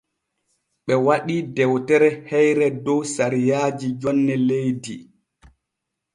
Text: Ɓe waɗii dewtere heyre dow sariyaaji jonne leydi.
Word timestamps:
Ɓe 0.85 0.93
waɗii 1.05 1.41
dewtere 1.55 2.09
heyre 2.29 2.65
dow 2.85 3.01
sariyaaji 3.13 3.87
jonne 4.01 4.33
leydi. 4.47 4.95